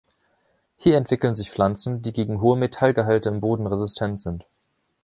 [0.77, 4.47] Hier entwickeln sich Pflanzen, die gegen hohe Metallgehalte im Boden resistent sind.